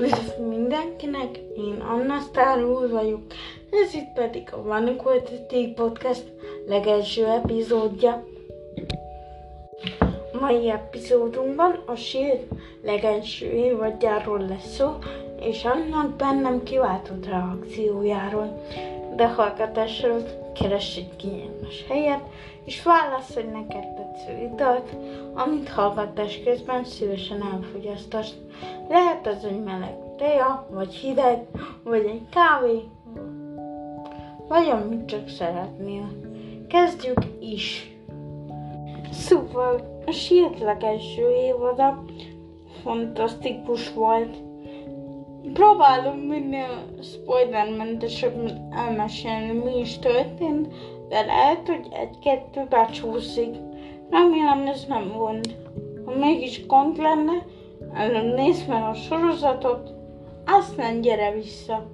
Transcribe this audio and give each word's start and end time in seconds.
Üdv 0.00 0.48
mindenkinek, 0.48 1.36
én 1.56 1.84
Anna 1.88 2.18
Sztárul 2.20 2.88
vagyok, 2.88 3.20
ez 3.70 3.94
itt 3.94 4.12
pedig 4.14 4.48
a 4.52 4.62
Van 4.62 4.86
Equality 4.86 5.74
Podcast 5.74 6.32
legelső 6.66 7.26
epizódja. 7.26 8.24
Mai 10.40 10.70
epizódunkban 10.70 11.82
a 11.86 11.94
Shield 11.94 12.46
legelső 12.82 13.50
évadjáról 13.50 14.46
lesz 14.48 14.74
szó, 14.74 14.92
és 15.40 15.64
annak 15.64 16.16
bennem 16.16 16.62
kiváltott 16.62 17.26
reakciójáról. 17.26 18.62
De 19.16 19.28
hallgatásról 19.28 20.22
keres 20.54 20.96
egy 20.96 21.16
kényelmes 21.16 21.84
helyet, 21.88 22.22
és 22.64 22.82
válaszolj 22.82 23.46
neked 23.46 23.94
tetsző 23.94 24.50
italt, 24.52 24.96
amit 25.34 25.68
hallgatás 25.68 26.42
közben 26.44 26.84
szívesen 26.84 27.42
elfogyasztasz. 27.52 28.34
Lehet 28.88 29.26
az 29.26 29.44
egy 29.44 29.62
meleg 29.64 29.94
teja, 30.16 30.66
vagy 30.70 30.94
hideg, 30.94 31.46
vagy 31.84 32.04
egy 32.04 32.28
kávé, 32.30 32.82
vagy 34.48 34.68
amit 34.68 35.06
csak 35.06 35.28
szeretnél. 35.28 36.08
Kezdjük 36.68 37.20
is! 37.40 37.90
Szóval 39.10 40.02
a 40.06 40.10
sírtleg 40.10 40.82
első 40.82 41.30
évada 41.30 42.04
fantasztikus 42.82 43.92
volt. 43.92 44.45
Próbálom 45.56 46.16
minél 46.16 46.84
spoilermentesebben 47.02 48.68
elmesélni, 48.70 49.52
mi 49.52 49.78
is 49.78 49.98
történt, 49.98 50.74
de 51.08 51.20
lehet, 51.24 51.66
hogy 51.66 51.86
egy-kettő 51.92 52.66
becsúszik. 52.68 53.54
Remélem 54.10 54.66
ez 54.66 54.84
nem 54.88 55.12
gond. 55.16 55.56
Ha 56.04 56.14
mégis 56.14 56.66
gond 56.66 56.96
lenne, 56.96 57.46
előbb 57.94 58.34
nézd 58.34 58.68
meg 58.68 58.82
a 58.82 58.94
sorozatot, 58.94 59.90
aztán 60.46 61.00
gyere 61.00 61.32
vissza. 61.32 61.86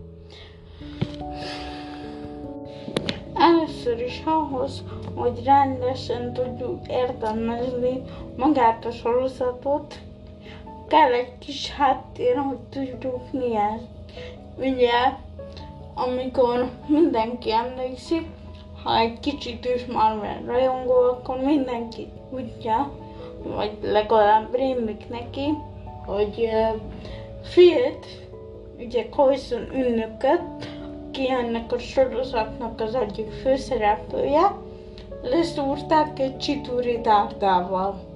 Először 3.35 4.01
is 4.01 4.23
ahhoz, 4.25 4.85
hogy 5.15 5.45
rendesen 5.45 6.33
tudjuk 6.33 6.89
értelmezni 6.89 8.03
magát 8.37 8.85
a 8.85 8.91
sorozatot, 8.91 9.99
kell 10.93 11.13
egy 11.13 11.39
kis 11.39 11.71
háttér, 11.71 12.37
hogy 12.37 12.59
tudjuk 12.71 13.33
mi 13.33 13.57
ez. 13.57 13.81
Ugye, 14.57 14.91
amikor 15.95 16.71
mindenki 16.87 17.53
emlékszik, 17.53 18.27
ha 18.83 18.99
egy 18.99 19.21
kicsit 19.21 19.65
is 19.75 19.87
Marvel 19.87 20.43
rajongó, 20.47 20.93
akkor 20.93 21.39
mindenki 21.39 22.09
tudja, 22.31 22.91
vagy 23.43 23.79
legalább 23.83 24.55
rémlik 24.55 25.09
neki, 25.09 25.55
hogy 26.07 26.51
uh, 26.53 26.81
Fiat, 27.43 28.07
ugye 28.79 29.09
Coulson 29.09 29.75
ünnököt, 29.75 30.69
aki 31.09 31.31
ennek 31.31 31.73
a 31.73 31.79
sorozatnak 31.79 32.81
az 32.81 32.95
egyik 32.95 33.31
főszereplője, 33.31 34.55
leszúrták 35.23 36.19
egy 36.19 36.39
csitúri 36.39 37.01
dárdával. 37.01 38.12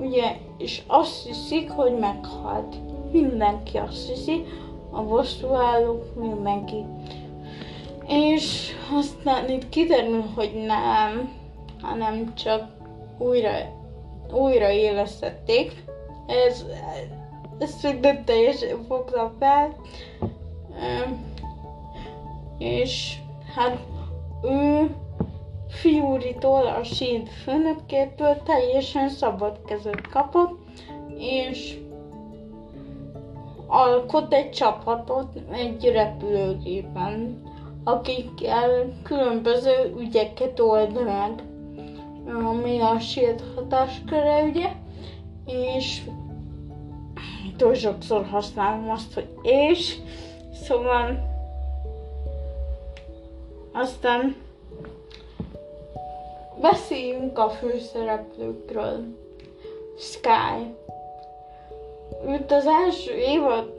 Ugye, 0.00 0.36
és 0.58 0.82
azt 0.86 1.26
hiszik, 1.26 1.70
hogy 1.70 1.98
meghalt. 1.98 2.76
Mindenki 3.12 3.76
azt 3.76 4.08
hiszi, 4.08 4.44
a 4.90 5.02
bosszúállók 5.02 6.14
mindenki. 6.14 6.84
És 8.06 8.72
aztán 8.98 9.50
itt 9.50 9.68
kiderül, 9.68 10.24
hogy 10.34 10.64
nem, 10.66 11.32
hanem 11.80 12.34
csak 12.34 12.68
újra, 13.18 13.50
újra 14.32 14.70
élesztették. 14.70 15.84
Ez, 16.26 16.64
ezt 17.58 17.82
még 17.82 18.00
nem 18.00 18.24
teljesen 18.24 18.84
fogtam 18.88 19.32
fel. 19.38 19.76
És 22.58 23.16
hát 23.54 23.78
ő 24.42 24.94
Fiúritól, 25.80 26.66
a 26.66 26.82
síd 26.84 27.28
főnökétől 27.28 28.42
teljesen 28.44 29.08
szabad 29.08 29.58
kezet 29.66 30.08
kapott, 30.08 30.58
és 31.18 31.78
alkot 33.66 34.32
egy 34.32 34.50
csapatot 34.50 35.28
egy 35.52 35.84
repülőgépen 35.84 37.42
akikkel 37.84 38.92
különböző 39.02 39.94
ügyeket 39.98 40.60
old 40.60 41.04
meg, 41.04 41.42
ami 42.44 42.80
a 42.80 42.98
shield 42.98 43.42
hatásköre, 43.54 44.42
ugye, 44.42 44.72
és 45.46 46.02
túl 47.56 47.74
sokszor 47.74 48.26
használom 48.26 48.90
azt, 48.90 49.14
hogy 49.14 49.28
és, 49.42 49.96
szóval 50.52 51.34
aztán 53.72 54.36
beszéljünk 56.60 57.38
a 57.38 57.50
főszereplőkről. 57.50 59.04
Sky. 59.98 60.74
Őt 62.26 62.52
az 62.52 62.66
első 62.66 63.14
évad 63.14 63.76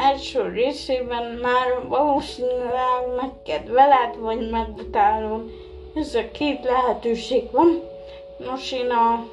első 0.00 0.48
részében 0.48 1.38
már 1.42 1.88
valószínűleg 1.88 3.14
megkedveled, 3.16 4.16
vagy 4.18 4.50
megutálod. 4.50 5.50
Ez 5.94 6.14
a 6.14 6.30
két 6.32 6.64
lehetőség 6.64 7.50
van. 7.50 7.82
Nos, 8.38 8.72
én 8.72 8.90
a 8.90 9.26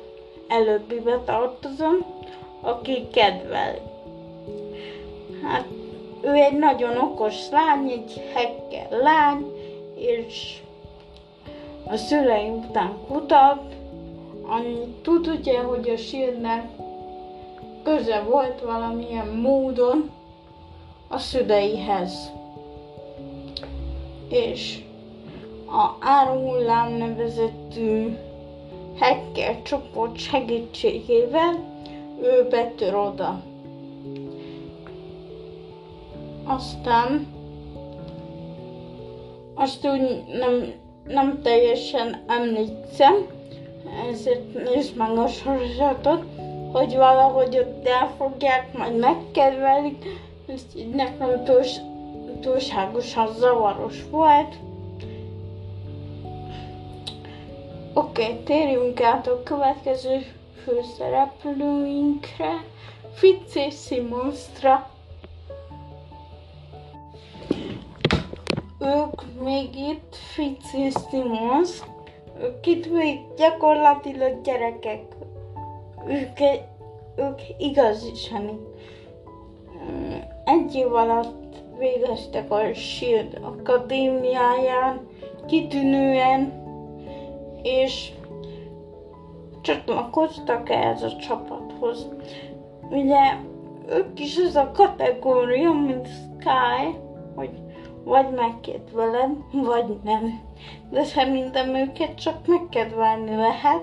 előbbibe 0.48 1.20
tartozom, 1.26 2.06
aki 2.62 3.08
kedvel. 3.14 3.76
Hát 5.44 5.66
ő 6.22 6.34
egy 6.34 6.58
nagyon 6.58 6.98
okos 6.98 7.50
lány, 7.52 7.90
egy 7.90 8.22
hekkel 8.34 9.00
lány, 9.00 9.46
és 9.96 10.58
a 11.86 11.96
szülei 11.96 12.50
után 12.50 12.98
kutat, 13.08 13.76
annyit 14.48 15.02
tud 15.02 15.28
ugye, 15.28 15.60
hogy 15.60 15.90
a 15.90 15.98
Shieldnek 15.98 16.70
köze 17.84 18.22
volt 18.22 18.62
valamilyen 18.62 19.28
módon 19.28 20.10
a 21.08 21.18
szüleihez. 21.18 22.32
És 24.30 24.84
a 25.68 25.96
áruhullám 26.00 26.92
nevezetű 26.92 28.18
hacker 29.00 29.62
csoport 29.62 30.18
segítségével 30.18 31.70
ő 32.22 32.48
betör 32.50 32.96
oda. 32.96 33.42
Aztán 36.44 37.28
azt 39.54 39.86
úgy 39.86 40.24
nem, 40.40 40.74
nem 41.10 41.42
teljesen 41.42 42.24
emlékszem, 42.28 43.28
ezért 44.12 44.74
nézd 44.74 44.96
meg 44.96 45.18
a 45.18 45.28
sorozatot, 45.28 46.24
hogy 46.72 46.96
valahogy 46.96 47.58
ott 47.58 47.88
elfogják, 47.88 48.78
majd 48.78 48.98
megkedvelik, 48.98 50.06
ez 50.48 50.62
így 50.76 50.90
nekem 50.90 51.44
túls, 51.44 51.76
túlságosan 52.42 53.34
zavaros 53.34 54.04
volt. 54.12 54.56
Oké, 57.94 58.24
okay, 58.24 58.36
térjünk 58.44 59.02
át 59.02 59.28
a 59.28 59.44
következő 59.44 60.26
főszereplőinkre, 60.64 62.64
Fitz 63.14 63.56
és 63.56 63.76
Simonstra. 63.86 64.89
Ők 68.80 69.42
még 69.44 69.76
itt, 69.76 70.16
Fitz 70.16 70.74
és 70.74 70.94
ők 72.42 72.66
itt 72.66 72.92
még 72.92 73.20
gyakorlatilag 73.38 74.42
gyerekek. 74.42 75.02
Ők, 76.08 76.40
ők 77.16 77.40
igazisan 77.58 78.68
egy 80.46 80.76
év 80.76 80.94
alatt 80.94 81.56
végeztek 81.78 82.52
a 82.52 82.74
SHIELD 82.74 83.40
akadémiáján, 83.42 85.08
kitűnően, 85.48 86.68
és 87.64 88.12
csatlakoztak 89.62 90.70
ehhez 90.70 91.04
a 91.04 91.16
csapathoz. 91.16 92.08
Ugye 92.90 93.36
ők 93.90 94.20
is 94.20 94.38
az 94.38 94.56
a 94.56 94.72
kategória, 94.72 95.72
mint 95.72 96.08
Sky, 96.08 96.98
hogy 97.36 97.50
vagy 98.04 98.30
megkedveled, 98.36 99.32
vagy 99.52 100.00
nem. 100.04 100.42
De 100.90 101.04
szerintem 101.04 101.76
őket 101.76 102.16
csak 102.16 102.48
megkedvelni 102.48 103.36
lehet, 103.36 103.82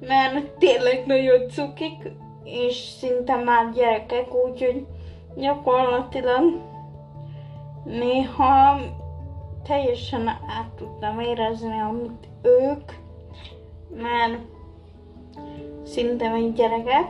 mert 0.00 0.50
tényleg 0.58 1.06
nagyon 1.06 1.48
cukik, 1.48 2.12
és 2.44 2.74
szinte 2.74 3.36
már 3.36 3.72
gyerekek, 3.72 4.34
úgyhogy 4.34 4.86
gyakorlatilag 5.36 6.60
néha 7.84 8.80
teljesen 9.62 10.28
át 10.28 10.70
tudtam 10.76 11.20
érezni, 11.20 11.80
amit 11.80 12.28
ők, 12.42 12.92
mert 13.96 14.38
szinte 15.82 16.28
még 16.28 16.52
gyerekek, 16.52 17.08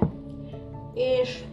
és 0.94 1.44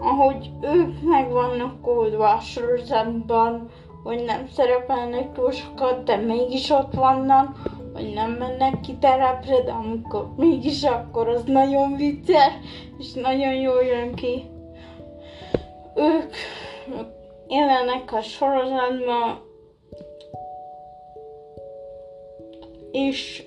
ahogy 0.00 0.50
ők 0.62 1.02
meg 1.02 1.30
vannak 1.30 1.86
oldva 1.86 2.28
a 2.28 2.40
sorozatban, 2.40 3.70
hogy 4.02 4.24
nem 4.24 4.48
szerepelnek 4.48 5.32
túl 5.32 5.50
sokat, 5.50 6.04
de 6.04 6.16
mégis 6.16 6.70
ott 6.70 6.94
vannak, 6.94 7.56
hogy 7.94 8.12
nem 8.14 8.30
mennek 8.30 8.80
ki 8.80 8.96
terepre, 8.98 9.62
de 9.62 9.72
amikor 9.72 10.34
mégis 10.36 10.82
akkor 10.82 11.28
az 11.28 11.42
nagyon 11.44 11.96
vicces, 11.96 12.52
és 12.98 13.12
nagyon 13.12 13.54
jól 13.54 13.82
jön 13.82 14.14
ki. 14.14 14.50
Ők 15.94 16.34
élnek 17.48 18.12
a 18.12 18.20
sorozatban, 18.20 19.48
és 22.92 23.42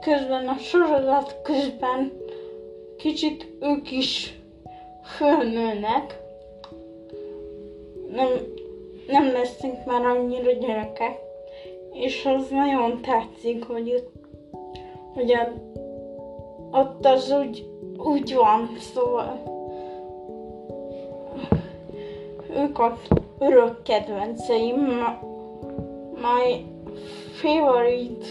közben 0.00 0.48
a 0.48 0.56
sorozat 0.56 1.36
közben 1.42 2.12
kicsit 2.96 3.48
ők 3.60 3.90
is 3.90 4.37
fölnőnek. 5.16 6.20
Nem, 8.10 8.28
nem 9.06 9.32
lesznek 9.32 9.86
már 9.86 10.04
annyira 10.04 10.52
gyerekek. 10.52 11.18
És 11.92 12.26
az 12.26 12.48
nagyon 12.50 13.00
tetszik, 13.02 13.64
hogy, 13.64 14.08
hogy 15.14 15.32
a, 15.32 15.52
ott 16.70 17.04
az 17.04 17.30
úgy, 17.30 17.66
úgy 17.96 18.34
van, 18.34 18.76
szóval 18.78 19.56
ők 22.56 22.78
a 22.78 22.98
örök 23.38 23.82
kedvenceim. 23.82 24.76
My 26.14 26.64
favorite 27.32 28.26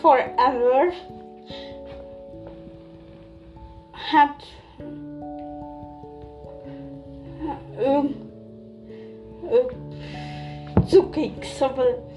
forever. 0.00 0.92
Hát 4.10 4.42
ő 9.50 9.66
cukik, 10.86 11.44
szóval 11.44 12.08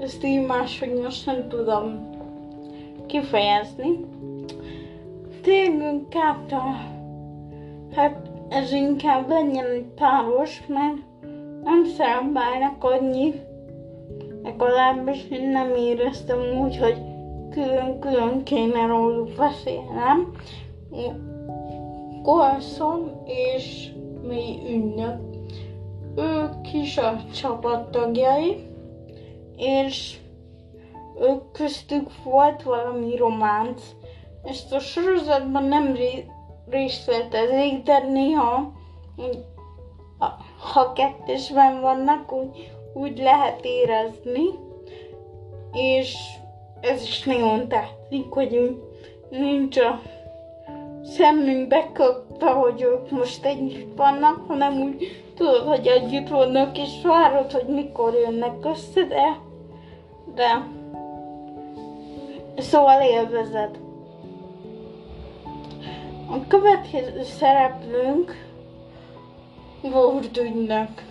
ezt 0.00 0.24
így 0.24 0.46
máshogy 0.46 0.92
most 1.02 1.26
nem 1.26 1.48
tudom 1.48 2.10
kifejezni. 3.06 4.04
Térjünk 5.42 6.14
át 6.14 6.52
a, 6.52 6.62
hát 7.94 8.30
ez 8.48 8.72
inkább 8.72 9.28
legyen 9.28 9.64
egy 9.64 9.86
páros, 9.94 10.62
mert 10.66 10.96
nem 11.64 11.84
szerepelnek 11.84 12.84
annyi, 12.84 13.34
legalábbis 14.42 15.26
én 15.30 15.48
nem 15.48 15.74
éreztem 15.74 16.38
úgy, 16.60 16.78
hogy 16.78 16.96
külön-külön 17.50 18.42
kéne 18.42 18.86
róluk 18.86 19.28
beszélnem. 19.36 20.32
Colson 22.22 23.22
és 23.24 23.92
mély 24.26 24.74
ünnök. 24.74 25.20
Ők 26.16 26.72
is 26.72 26.98
a 26.98 27.16
csapattagjai, 27.34 28.66
és 29.56 30.16
ők 31.20 31.52
köztük 31.52 32.22
volt 32.24 32.62
valami 32.62 33.16
románc. 33.16 33.82
Ezt 34.44 34.72
a 34.72 34.78
sorozatban 34.78 35.64
nem 35.64 35.96
részletezik, 36.68 37.82
de 37.82 37.98
néha 37.98 38.72
ha 40.72 40.92
kettesben 40.92 41.80
vannak, 41.80 42.32
úgy, 42.32 42.72
úgy 42.94 43.18
lehet 43.18 43.64
érezni, 43.64 44.44
és 45.72 46.16
ez 46.80 47.02
is 47.02 47.22
nagyon 47.22 47.68
tetszik, 47.68 48.30
hogy 48.30 48.80
nincs 49.30 49.78
a 49.78 50.00
szemünk 51.04 51.68
beköpve, 51.68 52.50
hogy 52.50 52.82
ők 52.82 53.10
most 53.10 53.44
együtt 53.44 53.96
vannak, 53.96 54.44
hanem 54.48 54.80
úgy 54.80 55.22
tudod, 55.36 55.66
hogy 55.66 55.86
együtt 55.86 56.28
vannak, 56.28 56.78
és 56.78 56.90
várod, 57.02 57.52
hogy 57.52 57.66
mikor 57.66 58.14
jönnek 58.14 58.64
össze, 58.64 59.02
de, 59.02 59.38
de 60.34 60.66
szóval 62.56 63.02
élvezed. 63.02 63.78
A 66.30 66.46
következő 66.48 67.22
szereplőnk 67.22 68.50
Ward 69.82 70.36
ügynök. 70.36 71.04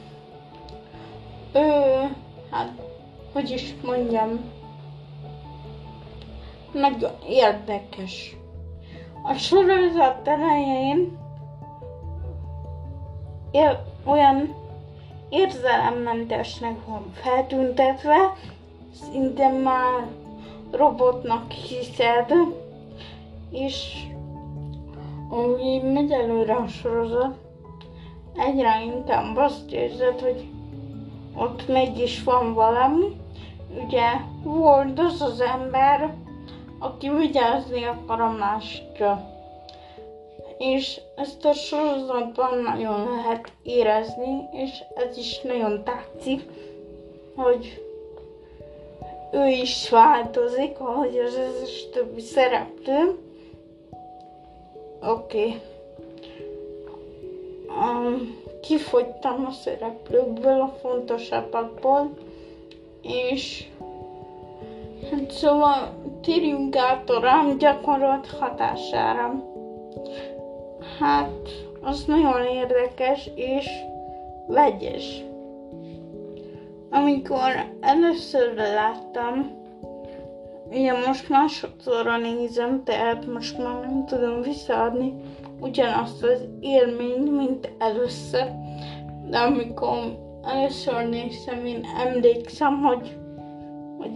Ő, 1.54 1.62
hát, 2.52 2.72
hogy 3.34 3.50
is 3.50 3.76
mondjam, 3.84 4.40
nagyon 6.72 7.12
érdekes. 7.28 8.36
A 9.24 9.34
sorozat 9.34 10.28
elején 10.28 11.18
él, 13.52 13.84
olyan 14.06 14.56
érzelemmentesnek 15.30 16.86
van 16.88 17.12
feltüntetve, 17.14 18.34
szinte 18.94 19.48
már 19.48 20.08
robotnak 20.72 21.52
hiszed, 21.52 22.34
és 23.52 24.06
ahogy 25.30 25.92
megy 25.94 26.12
előre 26.12 26.54
a 26.54 26.68
sorozat, 26.68 27.36
egyre 28.36 28.84
inkább 28.84 29.38
azt 29.38 29.72
érzed, 29.72 30.20
hogy 30.20 30.50
ott 31.36 31.68
mégis 31.68 32.24
van 32.24 32.54
valami. 32.54 33.06
Ugye 33.86 34.10
volt 34.44 35.00
az 35.00 35.22
az 35.22 35.42
ember, 35.42 36.14
aki 36.82 37.10
vigyázni 37.10 37.84
akar 37.84 38.22
a 38.22 38.32
másikra. 38.32 39.30
És 40.58 41.02
ezt 41.16 41.46
a 41.46 41.54
sorozatban 41.54 42.58
nagyon 42.58 43.16
lehet 43.16 43.52
érezni, 43.64 44.50
és 44.52 44.84
ez 44.96 45.18
is 45.18 45.42
nagyon 45.42 45.84
tetszik, 45.84 46.42
hogy 47.36 47.84
ő 49.32 49.48
is 49.48 49.90
változik, 49.90 50.80
ahogy 50.80 51.18
az 51.18 51.36
összes 51.36 51.90
többi 51.90 52.22
szereplő. 52.22 53.18
Oké. 55.02 55.46
Okay. 55.46 55.62
Um, 57.68 58.40
kifogytam 58.62 59.46
a 59.46 59.52
szereplőkből, 59.52 60.62
a 60.62 60.76
fontosabbakból, 60.82 62.14
és 63.02 63.68
hát 65.12 65.32
szóval 65.32 65.94
térjünk 66.22 66.76
át 66.76 67.10
a 67.10 67.20
rám 67.20 67.58
gyakorolt 67.58 68.28
hatására. 68.40 69.44
Hát, 71.00 71.50
az 71.82 72.04
nagyon 72.06 72.46
érdekes 72.46 73.30
és 73.36 73.68
vegyes. 74.48 75.24
Amikor 76.90 77.52
először 77.80 78.54
láttam, 78.56 79.60
ugye 80.70 81.08
most 81.08 81.30
másodszorra 81.30 82.18
nézem, 82.18 82.84
tehát 82.84 83.26
most 83.26 83.58
már 83.58 83.80
nem 83.80 84.06
tudom 84.06 84.42
visszaadni 84.42 85.14
ugyanazt 85.60 86.24
az 86.24 86.48
élményt, 86.60 87.32
mint 87.38 87.72
először. 87.78 88.46
De 89.30 89.38
amikor 89.38 89.98
először 90.44 91.10
néztem, 91.10 91.66
én 91.66 91.86
emlékszem, 92.06 92.82
hogy, 92.82 93.18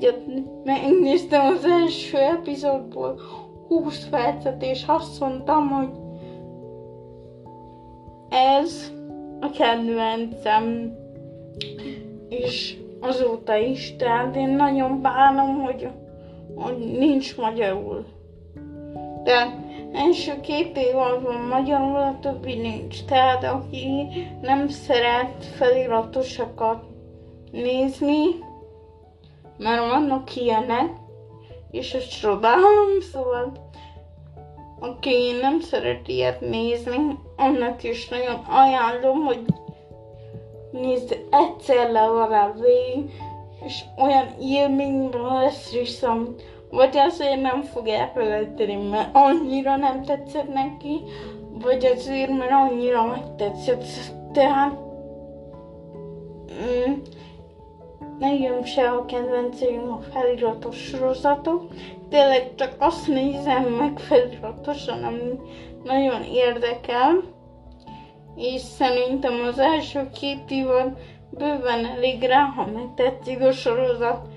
ott 0.02 0.26
megnéztem 0.64 1.46
az 1.46 1.66
első 1.66 2.18
epizódból 2.18 3.20
20 3.68 4.08
percet, 4.10 4.64
és 4.64 4.84
azt 4.88 5.20
mondtam, 5.20 5.70
hogy 5.70 5.90
ez 8.30 8.92
a 9.40 9.50
kedvencem, 9.50 10.94
és 12.30 12.78
azóta 13.00 13.56
is, 13.56 13.96
tehát 13.96 14.36
én 14.36 14.50
nagyon 14.50 15.02
bánom, 15.02 15.62
hogy, 15.62 15.90
hogy 16.56 16.78
nincs 16.78 17.38
magyarul. 17.38 18.06
De 19.24 19.64
első 19.94 20.40
két 20.42 20.78
évad 20.78 21.24
van 21.24 21.42
magyarul, 21.42 21.96
a 21.96 22.18
többi 22.22 22.54
nincs. 22.54 23.06
Tehát 23.06 23.44
aki 23.44 24.08
nem 24.42 24.68
szeret 24.68 25.46
feliratosokat 25.46 26.84
nézni, 27.52 28.24
mert 29.58 29.90
vannak 29.90 30.36
ilyenek, 30.36 30.90
és 31.72 31.94
ezt 31.94 32.20
csodálom, 32.20 33.02
szóval 33.12 33.52
aki 34.80 35.32
nem 35.42 35.60
szeret 35.60 36.08
ilyet 36.08 36.42
nézni, 36.42 37.18
annak 37.36 37.84
is 37.84 38.10
nagyon 38.10 38.36
ajánlom, 38.36 39.26
hogy 39.26 39.40
nézd 40.72 41.20
egyszer 41.30 41.92
legalább 41.92 42.62
végig, 42.62 43.12
és 43.66 43.84
olyan 43.98 44.28
élményben 44.42 45.34
lesz 45.34 45.72
vissza, 45.72 46.18
vagy 46.70 46.98
azért 46.98 47.42
nem 47.42 47.62
fog 47.62 47.88
elfelejteni, 47.88 48.76
mert 48.76 49.10
annyira 49.14 49.76
nem 49.76 50.04
tetszett 50.04 50.54
neki, 50.54 51.02
vagy 51.62 51.86
azért, 51.86 52.38
mert 52.38 52.52
annyira 52.52 53.06
megtetszett. 53.06 53.84
Tehát 54.34 54.78
mm, 56.52 56.94
nekem 58.20 58.64
se 58.64 58.90
a 58.90 59.06
kedvenceim 59.06 59.92
a 59.92 60.00
feliratos 60.12 60.78
sorozatok. 60.78 61.74
Tényleg 62.10 62.56
csak 62.56 62.76
azt 62.80 63.08
nézem 63.08 63.64
meg 63.64 64.00
feliratosan, 64.00 65.04
ami 65.04 65.40
nagyon 65.84 66.24
érdekel, 66.24 67.24
és 68.36 68.62
szerintem 68.62 69.34
az 69.48 69.60
első 69.60 70.10
két 70.20 70.52
évad 70.52 70.98
bőven 71.30 71.86
elég 71.86 72.24
rá, 72.24 72.44
ha 72.44 72.66
megtetszik 72.66 73.42
a 73.42 73.52
sorozat. 73.52 74.28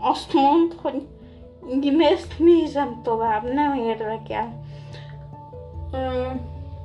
Azt 0.00 0.32
mond, 0.32 0.74
hogy 0.82 1.06
én 1.82 2.00
ezt 2.00 2.38
nézem 2.38 3.00
tovább, 3.02 3.52
nem 3.52 3.74
érdekel. 3.74 4.62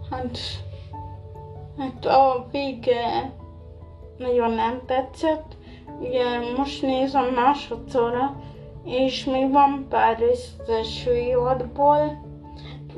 Hát, 0.10 0.38
hát 1.78 2.06
a 2.06 2.48
vége 2.52 3.34
nagyon 4.18 4.52
nem 4.52 4.82
tetszett. 4.86 5.56
Ugye 6.00 6.40
most 6.58 6.82
nézem 6.82 7.26
másodszorra, 7.26 8.36
és 8.86 9.26
még 9.26 9.52
van 9.52 9.86
pár 9.90 10.18
rész 10.20 10.52
az 10.60 10.70
első 10.70 11.16
évadból, 11.16 12.26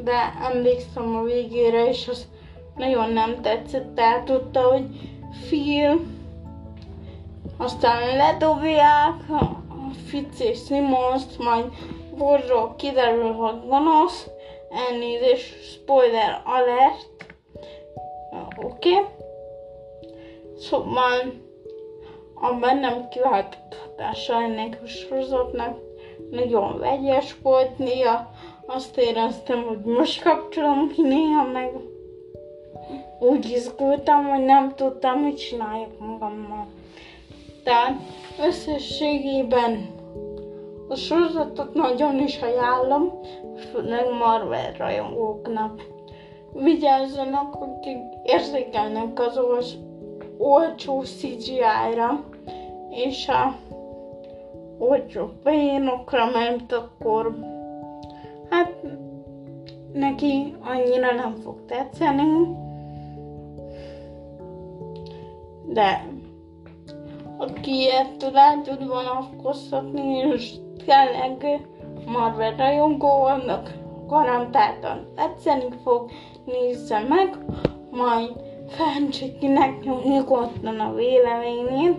de 0.03 0.33
emlékszem 0.51 1.15
a 1.15 1.23
végére, 1.23 1.87
és 1.87 2.07
az 2.07 2.27
nagyon 2.75 3.11
nem 3.11 3.41
tetszett, 3.41 3.95
tehát 3.95 4.23
tudta, 4.23 4.61
hogy 4.61 4.85
Phil, 5.47 5.99
aztán 7.57 8.15
ledobják 8.15 9.13
Fitz 10.05 10.41
és 10.41 10.59
Simons, 10.65 11.23
majd 11.37 11.65
Borról 12.17 12.75
kiderül, 12.77 13.31
hogy 13.31 13.67
gonosz, 13.67 14.27
elnézés, 14.89 15.53
spoiler 15.73 16.41
alert, 16.45 17.35
oké? 18.63 18.89
Okay? 18.89 19.05
Szóval 20.57 21.43
a 22.35 22.53
bennem 22.53 23.09
kiváltott 23.09 23.75
hatása 23.81 24.41
ennek 24.41 24.79
a 24.83 24.87
sorozatnak 24.87 25.77
nagyon 26.31 26.79
vegyes 26.79 27.35
volt, 27.41 27.77
néha 27.77 28.29
azt 28.65 28.97
éreztem, 28.97 29.63
hogy 29.63 29.79
most 29.79 30.23
kapcsolom 30.23 30.87
ki, 30.87 31.01
néha 31.01 31.43
meg 31.51 31.71
úgy 33.19 33.49
izgultam, 33.49 34.25
hogy 34.25 34.45
nem 34.45 34.75
tudtam, 34.75 35.19
mit 35.19 35.37
csináljak 35.37 35.99
magammal. 35.99 36.67
Tehát 37.63 38.01
összességében 38.47 39.87
a 40.87 40.95
sorozatot 40.95 41.73
nagyon 41.73 42.19
is 42.19 42.41
ajánlom, 42.41 43.19
főleg 43.71 44.05
Marvel 44.19 44.71
rajongóknak. 44.77 45.81
Vigyázzanak, 46.53 47.55
akik 47.55 47.97
érzékelnek 48.23 49.19
az 49.19 49.37
olcsó 50.45 51.01
CGI-ra, 51.01 52.23
és 52.89 53.27
a 53.27 53.55
olcsó 54.77 55.29
poénokra, 55.43 56.25
mert 56.25 56.71
akkor 56.71 57.35
hát 58.49 58.73
neki 59.93 60.55
annyira 60.61 61.13
nem 61.13 61.35
fog 61.43 61.65
tetszeni, 61.65 62.23
de 65.65 66.05
aki 67.37 67.89
ettől 67.91 68.37
el 68.37 68.61
tud 68.61 68.87
vonatkoztatni, 68.87 70.17
és 70.17 70.53
tényleg 70.85 71.67
Marvel 72.05 72.55
rajongó 72.55 73.17
vannak, 73.17 73.73
garantáltan 74.07 75.07
tetszeni 75.15 75.67
fog, 75.83 76.09
nézze 76.45 76.99
meg, 76.99 77.37
majd 77.91 78.44
nekem 79.39 79.99
nyugodtan 80.03 80.79
a 80.79 80.93
véleményét, 80.93 81.97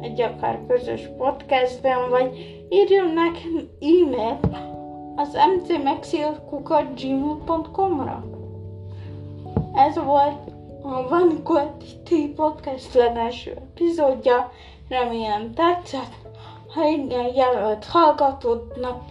egy 0.00 0.20
akár 0.20 0.60
közös 0.68 1.10
podcastben, 1.16 2.10
vagy 2.10 2.58
írjon 2.68 3.12
nekem 3.12 3.68
e-mailt 3.80 4.56
az 5.16 5.38
mcmaxilkukat.gmail.com-ra. 5.56 8.24
Ez 9.74 10.04
volt 10.04 10.50
a 10.82 11.08
Van 11.08 11.42
Quality 11.42 12.32
Podcast 12.34 12.94
legelső 12.94 13.50
epizódja. 13.50 14.52
Remélem 14.88 15.54
tetszett. 15.54 16.12
Ha 16.74 16.88
igen, 16.88 17.34
jelölt 17.34 17.84
hallgatódnak, 17.84 19.02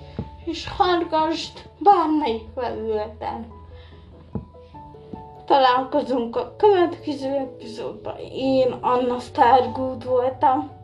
és 0.45 0.67
hallgassd 0.77 1.69
bármelyik 1.79 2.43
felületen. 2.55 3.56
Találkozunk 5.47 6.35
a 6.35 6.55
következő 6.57 7.35
epizódban. 7.35 8.15
Én 8.31 8.71
Anna 8.71 9.19
Stargood 9.19 10.05
voltam. 10.05 10.76